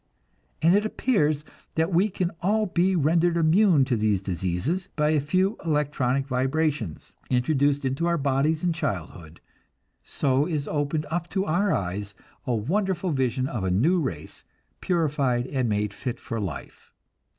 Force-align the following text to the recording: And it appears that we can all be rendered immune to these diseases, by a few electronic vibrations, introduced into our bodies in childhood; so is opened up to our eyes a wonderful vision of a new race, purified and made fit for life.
And 0.63 0.73
it 0.75 0.83
appears 0.83 1.45
that 1.75 1.93
we 1.93 2.09
can 2.09 2.31
all 2.41 2.65
be 2.65 2.95
rendered 2.95 3.37
immune 3.37 3.85
to 3.85 3.95
these 3.95 4.23
diseases, 4.23 4.89
by 4.95 5.11
a 5.11 5.19
few 5.21 5.59
electronic 5.63 6.25
vibrations, 6.25 7.13
introduced 7.29 7.85
into 7.85 8.07
our 8.07 8.17
bodies 8.17 8.63
in 8.63 8.73
childhood; 8.73 9.41
so 10.03 10.47
is 10.47 10.67
opened 10.67 11.05
up 11.11 11.29
to 11.29 11.45
our 11.45 11.71
eyes 11.71 12.15
a 12.47 12.55
wonderful 12.55 13.11
vision 13.11 13.47
of 13.47 13.63
a 13.63 13.69
new 13.69 13.99
race, 13.99 14.43
purified 14.79 15.45
and 15.45 15.69
made 15.69 15.93
fit 15.93 16.19
for 16.19 16.39
life. 16.39 16.91